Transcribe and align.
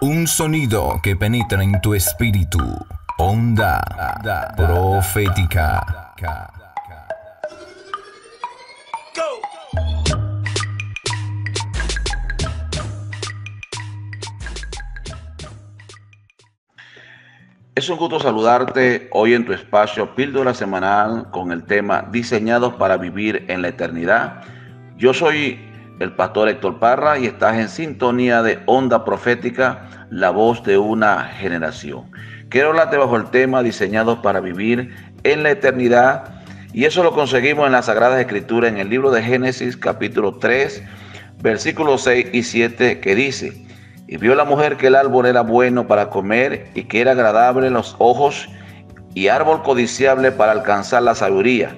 Un 0.00 0.26
sonido 0.26 1.00
que 1.02 1.16
penetra 1.16 1.62
en 1.62 1.80
tu 1.80 1.94
espíritu. 1.94 2.58
Onda 3.18 3.80
profética. 4.56 6.14
Es 17.74 17.88
un 17.88 17.96
gusto 17.96 18.20
saludarte 18.20 19.08
hoy 19.12 19.34
en 19.34 19.46
tu 19.46 19.52
espacio 19.52 20.14
Píldora 20.14 20.52
Semanal 20.52 21.30
con 21.30 21.52
el 21.52 21.64
tema 21.64 22.08
Diseñados 22.10 22.74
para 22.74 22.96
Vivir 22.96 23.46
en 23.48 23.62
la 23.62 23.68
Eternidad. 23.68 24.42
Yo 24.96 25.14
soy 25.14 25.67
el 25.98 26.12
pastor 26.12 26.48
Héctor 26.48 26.78
Parra 26.78 27.18
y 27.18 27.26
estás 27.26 27.56
en 27.56 27.68
sintonía 27.68 28.42
de 28.42 28.60
Onda 28.66 29.04
Profética, 29.04 30.06
la 30.10 30.30
voz 30.30 30.62
de 30.62 30.78
una 30.78 31.24
generación. 31.24 32.10
Quiero 32.48 32.68
hablarte 32.68 32.96
bajo 32.96 33.16
el 33.16 33.30
tema 33.30 33.62
Diseñados 33.62 34.18
para 34.20 34.40
Vivir 34.40 34.94
en 35.24 35.42
la 35.42 35.50
Eternidad 35.50 36.42
y 36.72 36.84
eso 36.84 37.02
lo 37.02 37.12
conseguimos 37.12 37.66
en 37.66 37.72
la 37.72 37.82
Sagrada 37.82 38.20
Escritura 38.20 38.68
en 38.68 38.78
el 38.78 38.88
libro 38.88 39.10
de 39.10 39.22
Génesis 39.22 39.76
capítulo 39.76 40.34
3 40.34 40.82
versículos 41.42 42.02
6 42.02 42.28
y 42.32 42.42
7 42.42 43.00
que 43.00 43.14
dice 43.14 43.68
y 44.08 44.16
vio 44.16 44.34
la 44.34 44.46
mujer 44.46 44.78
que 44.78 44.86
el 44.86 44.94
árbol 44.94 45.26
era 45.26 45.42
bueno 45.42 45.86
para 45.86 46.08
comer 46.08 46.68
y 46.74 46.84
que 46.84 47.02
era 47.02 47.12
agradable 47.12 47.66
en 47.66 47.74
los 47.74 47.94
ojos 47.98 48.48
y 49.14 49.28
árbol 49.28 49.62
codiciable 49.62 50.32
para 50.32 50.52
alcanzar 50.52 51.02
la 51.02 51.14
sabiduría. 51.14 51.76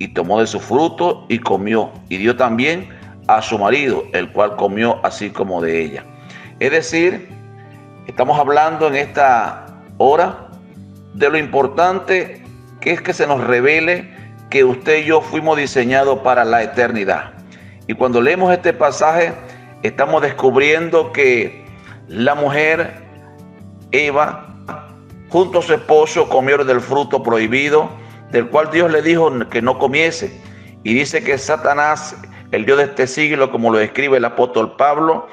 Y 0.00 0.08
tomó 0.08 0.40
de 0.40 0.48
su 0.48 0.58
fruto 0.58 1.24
y 1.28 1.38
comió. 1.38 1.92
Y 2.08 2.16
dio 2.16 2.36
también 2.36 2.88
a 3.28 3.40
su 3.42 3.58
marido, 3.58 4.04
el 4.12 4.32
cual 4.32 4.56
comió 4.56 4.98
así 5.04 5.30
como 5.30 5.60
de 5.60 5.80
ella. 5.80 6.04
Es 6.58 6.72
decir, 6.72 7.28
estamos 8.06 8.38
hablando 8.38 8.88
en 8.88 8.96
esta 8.96 9.66
hora 9.98 10.48
de 11.14 11.30
lo 11.30 11.38
importante 11.38 12.42
que 12.80 12.92
es 12.92 13.00
que 13.00 13.12
se 13.12 13.26
nos 13.26 13.44
revele 13.44 14.12
que 14.50 14.64
usted 14.64 15.02
y 15.02 15.04
yo 15.04 15.20
fuimos 15.20 15.56
diseñados 15.56 16.20
para 16.20 16.44
la 16.44 16.62
eternidad. 16.62 17.32
Y 17.86 17.94
cuando 17.94 18.20
leemos 18.20 18.52
este 18.52 18.72
pasaje, 18.72 19.32
estamos 19.82 20.22
descubriendo 20.22 21.12
que 21.12 21.64
la 22.08 22.34
mujer, 22.34 23.02
Eva, 23.92 24.46
junto 25.28 25.58
a 25.58 25.62
su 25.62 25.74
esposo, 25.74 26.28
comieron 26.28 26.66
del 26.66 26.80
fruto 26.80 27.22
prohibido, 27.22 27.90
del 28.30 28.48
cual 28.48 28.70
Dios 28.70 28.90
le 28.90 29.02
dijo 29.02 29.30
que 29.48 29.60
no 29.62 29.78
comiese. 29.78 30.40
Y 30.84 30.94
dice 30.94 31.22
que 31.22 31.36
Satanás, 31.36 32.16
el 32.50 32.64
Dios 32.64 32.78
de 32.78 32.84
este 32.84 33.06
siglo, 33.06 33.50
como 33.50 33.70
lo 33.70 33.78
describe 33.78 34.16
el 34.16 34.24
apóstol 34.24 34.76
Pablo, 34.76 35.28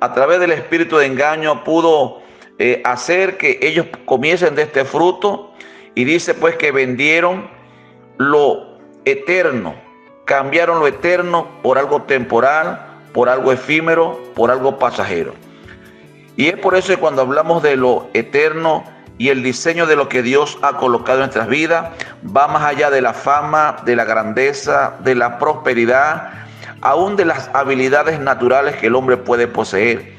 a 0.00 0.12
través 0.12 0.40
del 0.40 0.52
espíritu 0.52 0.96
de 0.98 1.06
engaño 1.06 1.64
pudo 1.64 2.22
eh, 2.58 2.82
hacer 2.84 3.36
que 3.38 3.58
ellos 3.62 3.86
comiesen 4.04 4.54
de 4.54 4.62
este 4.62 4.84
fruto. 4.84 5.52
Y 5.94 6.04
dice 6.04 6.34
pues 6.34 6.56
que 6.56 6.72
vendieron 6.72 7.48
lo 8.18 8.78
eterno, 9.04 9.74
cambiaron 10.26 10.80
lo 10.80 10.86
eterno 10.86 11.48
por 11.62 11.78
algo 11.78 12.02
temporal, 12.02 12.86
por 13.14 13.30
algo 13.30 13.52
efímero, 13.52 14.20
por 14.34 14.50
algo 14.50 14.78
pasajero. 14.78 15.32
Y 16.36 16.48
es 16.48 16.58
por 16.58 16.74
eso 16.74 16.88
que 16.88 16.98
cuando 16.98 17.22
hablamos 17.22 17.62
de 17.62 17.76
lo 17.76 18.08
eterno 18.12 18.84
y 19.16 19.30
el 19.30 19.42
diseño 19.42 19.86
de 19.86 19.96
lo 19.96 20.10
que 20.10 20.22
Dios 20.22 20.58
ha 20.60 20.76
colocado 20.76 21.18
en 21.18 21.20
nuestras 21.20 21.48
vidas, 21.48 21.92
va 22.24 22.46
más 22.48 22.62
allá 22.62 22.90
de 22.90 23.00
la 23.00 23.14
fama, 23.14 23.78
de 23.86 23.96
la 23.96 24.04
grandeza, 24.04 24.96
de 25.00 25.14
la 25.14 25.38
prosperidad, 25.38 26.45
aún 26.80 27.16
de 27.16 27.24
las 27.24 27.50
habilidades 27.54 28.20
naturales 28.20 28.76
que 28.76 28.86
el 28.86 28.94
hombre 28.94 29.16
puede 29.16 29.46
poseer. 29.46 30.14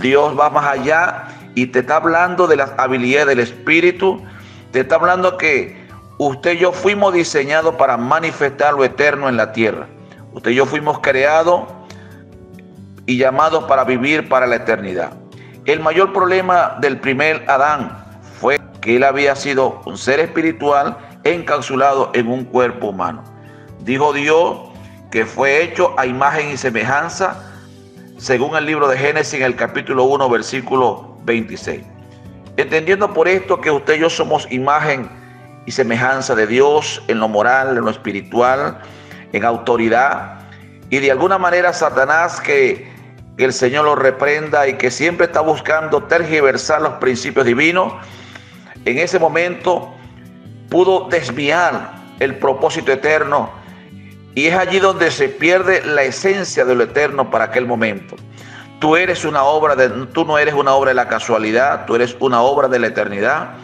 Dios 0.00 0.38
va 0.38 0.50
más 0.50 0.66
allá 0.66 1.28
y 1.54 1.66
te 1.66 1.80
está 1.80 1.96
hablando 1.96 2.46
de 2.46 2.56
las 2.56 2.72
habilidades 2.78 3.28
del 3.28 3.40
Espíritu, 3.40 4.22
te 4.70 4.80
está 4.80 4.96
hablando 4.96 5.36
que 5.36 5.86
usted 6.18 6.52
y 6.52 6.58
yo 6.58 6.72
fuimos 6.72 7.12
diseñados 7.12 7.74
para 7.74 7.96
manifestar 7.96 8.74
lo 8.74 8.84
eterno 8.84 9.28
en 9.28 9.36
la 9.36 9.52
tierra. 9.52 9.86
Usted 10.32 10.52
y 10.52 10.54
yo 10.54 10.66
fuimos 10.66 11.00
creados 11.00 11.64
y 13.06 13.18
llamados 13.18 13.64
para 13.64 13.84
vivir 13.84 14.28
para 14.28 14.46
la 14.46 14.56
eternidad. 14.56 15.12
El 15.64 15.80
mayor 15.80 16.12
problema 16.12 16.76
del 16.80 16.98
primer 16.98 17.44
Adán 17.48 18.02
fue 18.40 18.60
que 18.80 18.96
él 18.96 19.04
había 19.04 19.36
sido 19.36 19.80
un 19.84 19.96
ser 19.98 20.20
espiritual 20.20 20.96
encapsulado 21.24 22.10
en 22.14 22.28
un 22.28 22.44
cuerpo 22.44 22.88
humano. 22.88 23.22
Dijo 23.80 24.12
Dios 24.12 24.71
que 25.12 25.24
fue 25.26 25.62
hecho 25.62 25.94
a 25.98 26.06
imagen 26.06 26.50
y 26.50 26.56
semejanza, 26.56 27.36
según 28.16 28.56
el 28.56 28.66
libro 28.66 28.88
de 28.88 28.98
Génesis 28.98 29.34
en 29.34 29.42
el 29.42 29.54
capítulo 29.54 30.04
1, 30.04 30.28
versículo 30.28 31.18
26. 31.24 31.84
Entendiendo 32.56 33.12
por 33.12 33.28
esto 33.28 33.60
que 33.60 33.70
usted 33.70 33.96
y 33.96 34.00
yo 34.00 34.10
somos 34.10 34.50
imagen 34.50 35.08
y 35.66 35.70
semejanza 35.70 36.34
de 36.34 36.46
Dios 36.46 37.02
en 37.08 37.20
lo 37.20 37.28
moral, 37.28 37.76
en 37.76 37.84
lo 37.84 37.90
espiritual, 37.90 38.80
en 39.32 39.44
autoridad, 39.44 40.40
y 40.90 40.98
de 40.98 41.10
alguna 41.10 41.38
manera 41.38 41.72
Satanás 41.72 42.40
que 42.40 42.90
que 43.36 43.44
el 43.44 43.52
Señor 43.52 43.84
lo 43.84 43.94
reprenda 43.94 44.68
y 44.68 44.74
que 44.74 44.90
siempre 44.90 45.26
está 45.26 45.40
buscando 45.40 46.02
tergiversar 46.04 46.82
los 46.82 46.94
principios 46.94 47.46
divinos, 47.46 47.94
en 48.84 48.98
ese 48.98 49.18
momento 49.18 49.94
pudo 50.68 51.08
desviar 51.08 51.92
el 52.20 52.36
propósito 52.36 52.92
eterno 52.92 53.61
y 54.34 54.46
es 54.46 54.54
allí 54.54 54.78
donde 54.78 55.10
se 55.10 55.28
pierde 55.28 55.84
la 55.84 56.02
esencia 56.02 56.64
de 56.64 56.74
lo 56.74 56.84
eterno 56.84 57.30
para 57.30 57.44
aquel 57.44 57.66
momento. 57.66 58.16
Tú 58.80 58.96
eres 58.96 59.24
una 59.24 59.44
obra 59.44 59.76
de 59.76 59.88
tú 60.06 60.24
no 60.24 60.38
eres 60.38 60.54
una 60.54 60.74
obra 60.74 60.90
de 60.90 60.94
la 60.94 61.08
casualidad, 61.08 61.86
tú 61.86 61.94
eres 61.94 62.16
una 62.18 62.42
obra 62.42 62.68
de 62.68 62.78
la 62.78 62.88
eternidad. 62.88 63.54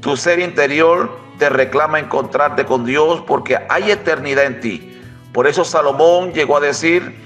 Tu 0.00 0.16
ser 0.16 0.40
interior 0.40 1.18
te 1.38 1.48
reclama 1.48 1.98
encontrarte 1.98 2.64
con 2.64 2.84
Dios 2.84 3.22
porque 3.26 3.58
hay 3.68 3.90
eternidad 3.90 4.44
en 4.44 4.60
ti. 4.60 5.00
Por 5.32 5.46
eso 5.46 5.64
Salomón 5.64 6.32
llegó 6.32 6.58
a 6.58 6.60
decir, 6.60 7.16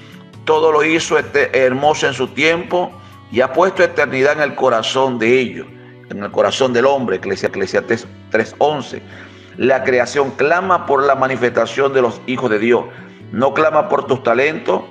todo 0.44 0.70
lo 0.70 0.84
hizo 0.84 1.18
este, 1.18 1.64
hermoso 1.64 2.06
en 2.06 2.14
su 2.14 2.28
tiempo 2.28 2.92
y 3.32 3.40
ha 3.40 3.52
puesto 3.52 3.82
eternidad 3.82 4.34
en 4.34 4.42
el 4.42 4.54
corazón 4.54 5.18
de 5.18 5.40
ellos, 5.40 5.66
en 6.08 6.22
el 6.22 6.30
corazón 6.30 6.72
del 6.72 6.86
hombre, 6.86 7.16
Eclesiastes 7.16 8.06
3.11. 8.30 9.02
La 9.58 9.84
creación 9.84 10.32
clama 10.32 10.84
por 10.84 11.02
la 11.02 11.14
manifestación 11.14 11.92
de 11.94 12.02
los 12.02 12.20
hijos 12.26 12.50
de 12.50 12.58
Dios. 12.58 12.84
No 13.32 13.54
clama 13.54 13.88
por 13.88 14.06
tus 14.06 14.22
talentos, 14.22 14.82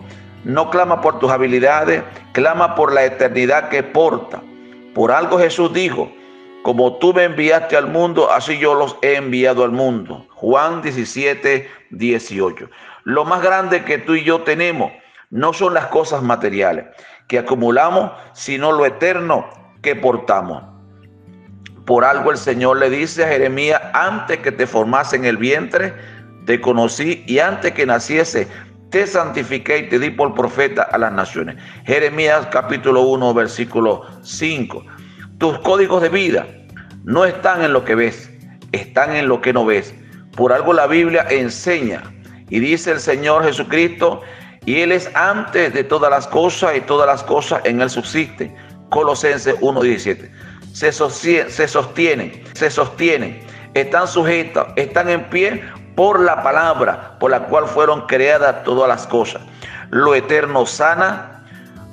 no 0.43 0.69
clama 0.69 1.01
por 1.01 1.19
tus 1.19 1.31
habilidades, 1.31 2.03
clama 2.31 2.75
por 2.75 2.93
la 2.93 3.05
eternidad 3.05 3.69
que 3.69 3.83
porta. 3.83 4.41
Por 4.95 5.11
algo 5.11 5.37
Jesús 5.37 5.71
dijo, 5.71 6.11
como 6.63 6.97
tú 6.97 7.13
me 7.13 7.25
enviaste 7.25 7.77
al 7.77 7.87
mundo, 7.87 8.31
así 8.31 8.57
yo 8.57 8.73
los 8.73 8.97
he 9.03 9.17
enviado 9.17 9.63
al 9.63 9.71
mundo. 9.71 10.25
Juan 10.31 10.81
17, 10.81 11.69
18. 11.91 12.69
Lo 13.03 13.23
más 13.23 13.43
grande 13.43 13.83
que 13.83 13.99
tú 13.99 14.15
y 14.15 14.23
yo 14.23 14.41
tenemos 14.41 14.91
no 15.29 15.53
son 15.53 15.75
las 15.75 15.87
cosas 15.87 16.23
materiales 16.23 16.85
que 17.27 17.37
acumulamos, 17.37 18.11
sino 18.33 18.71
lo 18.71 18.85
eterno 18.85 19.45
que 19.83 19.95
portamos. 19.95 20.74
Por 21.85 22.03
algo 22.03 22.31
el 22.31 22.37
Señor 22.37 22.77
le 22.77 22.89
dice 22.89 23.23
a 23.23 23.27
Jeremías, 23.27 23.81
antes 23.93 24.39
que 24.39 24.51
te 24.51 24.65
formase 24.65 25.15
en 25.15 25.25
el 25.25 25.37
vientre, 25.37 25.93
te 26.45 26.59
conocí 26.59 27.23
y 27.27 27.39
antes 27.39 27.73
que 27.73 27.85
naciese, 27.85 28.47
te 28.89 29.05
santifiqué 29.05 29.79
y 29.79 29.89
te 29.89 29.99
di 29.99 30.09
por 30.09 30.33
profeta 30.33 30.83
a 30.83 30.97
las 30.97 31.11
naciones. 31.11 31.57
Jeremías 31.85 32.47
capítulo 32.51 33.01
1, 33.01 33.33
versículo 33.33 34.05
5. 34.23 34.85
Tus 35.37 35.59
códigos 35.59 36.01
de 36.01 36.09
vida 36.09 36.47
no 37.03 37.25
están 37.25 37.63
en 37.63 37.73
lo 37.73 37.83
que 37.83 37.95
ves, 37.95 38.31
están 38.71 39.15
en 39.15 39.27
lo 39.27 39.41
que 39.41 39.53
no 39.53 39.65
ves. 39.65 39.93
Por 40.35 40.53
algo 40.53 40.73
la 40.73 40.87
Biblia 40.87 41.25
enseña 41.29 42.01
y 42.49 42.59
dice 42.59 42.91
el 42.91 42.99
Señor 42.99 43.43
Jesucristo 43.43 44.21
y 44.65 44.79
Él 44.79 44.91
es 44.91 45.13
antes 45.15 45.73
de 45.73 45.83
todas 45.83 46.09
las 46.09 46.27
cosas 46.27 46.75
y 46.75 46.81
todas 46.81 47.07
las 47.07 47.23
cosas 47.23 47.61
en 47.65 47.81
Él 47.81 47.89
subsisten. 47.89 48.55
Colosenses 48.89 49.59
1.17. 49.59 50.31
Se, 50.75 50.91
sostienen, 50.91 51.49
se 51.49 51.69
sostienen, 51.69 52.43
se 52.53 53.79
están 53.79 54.07
sujetas, 54.09 54.67
están 54.75 55.07
en 55.07 55.23
pie 55.29 55.63
por 55.95 56.19
la 56.19 56.43
palabra 56.43 57.17
por 57.17 57.31
la 57.31 57.45
cual 57.45 57.65
fueron 57.65 58.07
creadas 58.07 58.61
todas 58.65 58.89
las 58.89 59.07
cosas. 59.07 59.41
Lo 59.91 60.13
eterno 60.13 60.65
sana, 60.65 61.45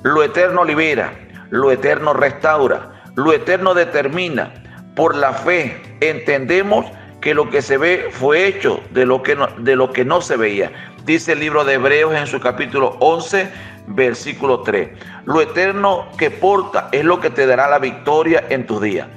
lo 0.03 0.21
eterno 0.21 0.65
libera, 0.65 1.13
lo 1.49 1.71
eterno 1.71 2.11
restaura, 2.11 3.01
lo 3.15 3.31
eterno 3.31 3.73
determina. 3.73 4.53
Por 4.97 5.15
la 5.15 5.31
fe 5.31 5.81
entendemos 6.01 6.85
que 7.21 7.33
lo 7.33 7.49
que 7.49 7.61
se 7.61 7.77
ve 7.77 8.09
fue 8.11 8.47
hecho 8.47 8.81
de 8.91 9.05
lo 9.05 9.23
que 9.23 9.37
no, 9.37 9.47
de 9.59 9.77
lo 9.77 9.93
que 9.93 10.03
no 10.03 10.19
se 10.19 10.35
veía. 10.35 10.73
Dice 11.05 11.31
el 11.31 11.39
libro 11.39 11.63
de 11.63 11.75
Hebreos 11.75 12.13
en 12.15 12.27
su 12.27 12.41
capítulo 12.41 12.97
11, 12.99 13.49
versículo 13.87 14.61
3. 14.61 14.89
Lo 15.25 15.41
eterno 15.41 16.07
que 16.17 16.31
porta 16.31 16.89
es 16.91 17.03
lo 17.03 17.19
que 17.19 17.29
te 17.29 17.45
dará 17.45 17.69
la 17.69 17.79
victoria 17.79 18.43
en 18.49 18.65
tus 18.65 18.81
días. 18.81 19.07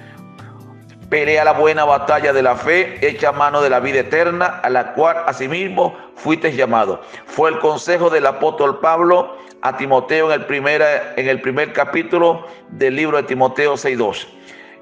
Pelea 1.08 1.44
la 1.44 1.52
buena 1.52 1.84
batalla 1.84 2.32
de 2.32 2.42
la 2.42 2.56
fe, 2.56 2.98
echa 3.06 3.30
mano 3.30 3.62
de 3.62 3.70
la 3.70 3.78
vida 3.78 4.00
eterna, 4.00 4.60
a 4.62 4.68
la 4.68 4.92
cual 4.94 5.18
asimismo 5.26 5.96
fuiste 6.16 6.52
llamado. 6.52 7.00
Fue 7.26 7.50
el 7.50 7.58
consejo 7.60 8.10
del 8.10 8.26
apóstol 8.26 8.80
Pablo 8.80 9.36
a 9.62 9.76
Timoteo 9.76 10.32
en 10.32 10.40
el 10.40 10.46
primer, 10.46 10.82
en 11.16 11.28
el 11.28 11.40
primer 11.40 11.72
capítulo 11.72 12.46
del 12.70 12.96
libro 12.96 13.18
de 13.18 13.22
Timoteo 13.22 13.74
6.2. 13.74 14.26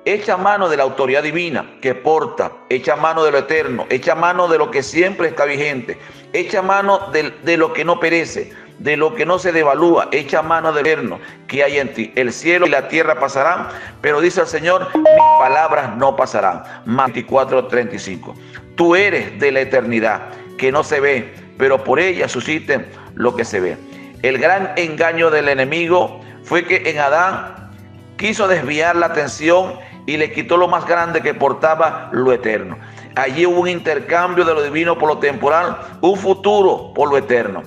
Echa 0.06 0.37
mano 0.37 0.69
de 0.69 0.76
la 0.76 0.82
autoridad 0.82 1.22
divina 1.22 1.78
que 1.80 1.94
porta, 1.94 2.52
echa 2.69 2.94
mano 2.94 3.25
de 3.25 3.30
lo 3.30 3.38
eterno, 3.38 3.87
echa 3.88 4.14
mano 4.14 4.48
de 4.48 4.58
lo 4.58 4.70
que 4.70 4.82
siempre 4.82 5.28
está 5.28 5.46
vigente, 5.46 5.98
echa 6.34 6.60
mano 6.60 7.00
de 7.10 7.56
lo 7.56 7.72
que 7.72 7.84
no 7.87 7.98
perece, 8.00 8.52
de 8.79 8.97
lo 8.97 9.15
que 9.15 9.26
no 9.26 9.38
se 9.38 9.53
devalúa, 9.53 10.09
echa 10.12 10.43
mano 10.43 10.73
del 10.73 10.87
eterno 10.87 11.21
que 11.47 11.62
hay 11.62 11.79
en 11.79 11.93
ti. 11.93 12.12
El 12.17 12.32
cielo 12.32 12.67
y 12.67 12.71
la 12.71 12.88
tierra 12.88 13.19
pasarán, 13.19 13.69
pero 14.00 14.21
dice 14.21 14.41
el 14.41 14.47
Señor, 14.47 14.88
mis 14.94 15.23
palabras 15.38 15.97
no 15.97 16.17
pasarán. 16.17 16.62
24, 16.87 17.67
35. 17.67 18.35
Tú 18.75 18.97
eres 18.97 19.38
de 19.38 19.53
la 19.53 19.61
eternidad, 19.61 20.23
que 20.59 20.73
no 20.73 20.82
se 20.82 21.00
ve, 21.00 21.35
pero 21.59 21.82
por 21.85 22.00
ella 22.00 22.29
susciten 22.29 22.87
lo 23.15 23.37
que 23.37 23.44
se 23.44 23.61
ve. 23.61 23.76
El 24.23 24.38
gran 24.38 24.73
engaño 24.76 25.31
del 25.31 25.49
enemigo 25.49 26.21
fue 26.43 26.65
que 26.65 26.91
en 26.91 26.99
Adán 26.99 27.71
quiso 28.17 28.49
desviar 28.49 28.97
la 28.97 29.06
atención 29.06 29.75
y 30.06 30.17
le 30.17 30.32
quitó 30.32 30.56
lo 30.56 30.69
más 30.69 30.87
grande 30.87 31.21
que 31.21 31.35
portaba 31.35 32.11
lo 32.12 32.32
eterno. 32.32 32.79
Allí 33.17 33.47
hubo 33.47 33.61
un 33.61 33.69
intercambio 33.69 34.44
de 34.44 34.55
lo 34.55 34.62
divino 34.62 34.99
por 34.99 35.09
lo 35.09 35.19
temporal, 35.19 35.79
un 36.00 36.17
futuro 36.17 36.93
por 36.94 37.11
lo 37.11 37.17
eterno. 37.17 37.62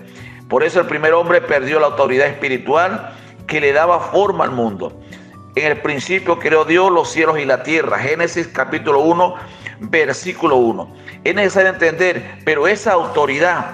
Por 0.50 0.64
eso 0.64 0.80
el 0.80 0.88
primer 0.88 1.14
hombre 1.14 1.42
perdió 1.42 1.80
la 1.80 1.88
autoridad 1.88 2.28
espiritual 2.28 3.14
que 3.48 3.60
le 3.60 3.74
daba 3.74 4.00
forma 4.00 4.46
al 4.46 4.52
mundo. 4.52 4.98
En 5.56 5.66
el 5.72 5.82
principio 5.82 6.38
creó 6.40 6.66
Dios 6.66 6.92
los 6.92 7.12
cielos 7.12 7.40
y 7.40 7.46
la 7.46 7.64
tierra. 7.64 7.98
Génesis 7.98 8.48
capítulo 8.48 9.00
1, 9.00 9.36
versículo 9.80 10.58
1. 10.58 10.96
Es 11.24 11.36
necesario 11.36 11.72
entender, 11.72 12.40
pero 12.46 12.68
esa 12.68 12.94
autoridad 12.94 13.72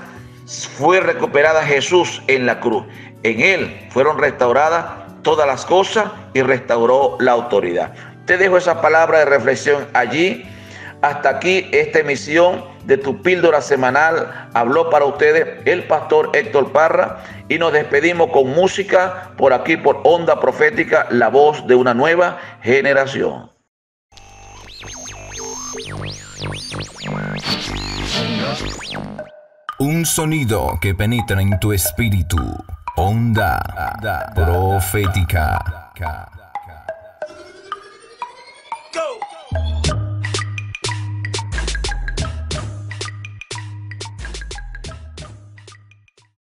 fue 0.78 1.00
recuperada 1.00 1.64
Jesús 1.64 2.22
en 2.28 2.46
la 2.46 2.60
cruz. 2.60 2.86
En 3.24 3.40
él 3.42 3.88
fueron 3.90 4.18
restauradas 4.18 4.86
todas 5.24 5.48
las 5.48 5.66
cosas 5.66 6.06
y 6.34 6.42
restauró 6.42 7.18
la 7.20 7.34
autoridad. 7.34 7.94
Te 8.26 8.38
dejo 8.38 8.58
esa 8.58 8.82
palabra 8.82 9.20
de 9.20 9.26
reflexión 9.26 9.86
allí. 9.94 10.46
Hasta 11.04 11.32
aquí 11.32 11.68
esta 11.74 12.00
emisión 12.00 12.64
de 12.86 12.98
tu 12.98 13.22
píldora 13.22 13.60
semanal 13.60 14.50
habló 14.54 14.90
para 14.90 15.04
ustedes 15.04 15.60
el 15.66 15.84
pastor 15.84 16.30
Héctor 16.34 16.72
Parra 16.72 17.26
y 17.50 17.58
nos 17.58 17.74
despedimos 17.74 18.32
con 18.32 18.50
música 18.52 19.32
por 19.38 19.52
aquí 19.52 19.76
por 19.76 20.00
Onda 20.06 20.40
Profética, 20.40 21.08
la 21.10 21.28
voz 21.28 21.68
de 21.68 21.76
una 21.76 21.94
nueva 21.94 22.40
generación. 22.62 23.52
Un 29.80 30.06
sonido 30.06 30.80
que 30.82 30.96
penetra 30.96 31.42
en 31.42 31.60
tu 31.60 31.74
espíritu. 31.74 32.38
Onda 32.96 33.60
Profética. 34.34 35.60